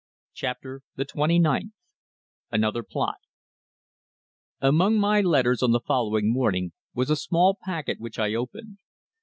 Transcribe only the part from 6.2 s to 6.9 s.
morning